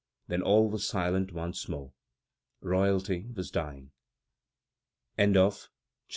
Then 0.27 0.41
all 0.41 0.67
was 0.67 0.83
silent 0.87 1.31
once 1.31 1.69
more. 1.69 1.93
Royalty 2.59 3.27
was 3.35 3.51
dying! 3.51 3.91
XXXII. 5.21 5.67